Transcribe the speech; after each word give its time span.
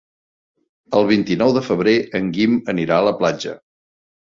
El 0.99 1.05
vint-i-nou 1.09 1.53
de 1.59 1.63
febrer 1.67 1.95
en 2.21 2.33
Guim 2.39 2.59
anirà 2.75 3.01
a 3.03 3.07
la 3.11 3.17
platja. 3.23 3.57